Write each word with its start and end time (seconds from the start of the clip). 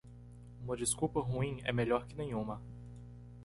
Uma 0.63 0.75
desculpa 0.75 1.21
ruim 1.21 1.61
é 1.63 1.71
melhor 1.71 2.07
que 2.07 2.17
nenhuma. 2.17 2.59